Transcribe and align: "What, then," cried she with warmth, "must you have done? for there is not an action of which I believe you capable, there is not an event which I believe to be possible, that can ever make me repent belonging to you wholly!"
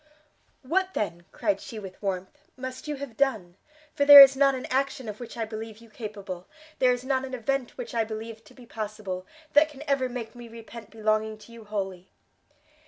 "What, 0.63 0.95
then," 0.95 1.27
cried 1.31 1.61
she 1.61 1.77
with 1.77 2.01
warmth, 2.01 2.47
"must 2.57 2.87
you 2.87 2.95
have 2.95 3.15
done? 3.15 3.55
for 3.93 4.03
there 4.03 4.19
is 4.19 4.35
not 4.35 4.55
an 4.55 4.65
action 4.71 5.07
of 5.07 5.19
which 5.19 5.37
I 5.37 5.45
believe 5.45 5.77
you 5.77 5.91
capable, 5.91 6.47
there 6.79 6.91
is 6.91 7.03
not 7.03 7.23
an 7.23 7.35
event 7.35 7.77
which 7.77 7.93
I 7.93 8.03
believe 8.03 8.43
to 8.45 8.55
be 8.55 8.65
possible, 8.65 9.27
that 9.53 9.69
can 9.69 9.83
ever 9.87 10.09
make 10.09 10.33
me 10.33 10.47
repent 10.47 10.89
belonging 10.89 11.37
to 11.37 11.51
you 11.51 11.65
wholly!" 11.65 12.09